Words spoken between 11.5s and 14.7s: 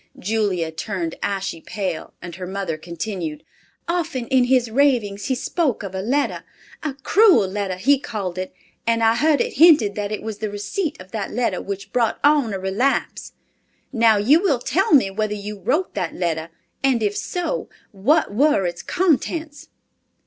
which brought on a relapse. Now you will